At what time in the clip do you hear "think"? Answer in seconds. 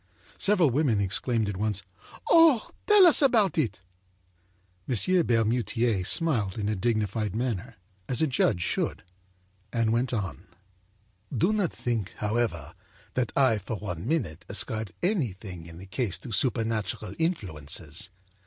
11.71-12.13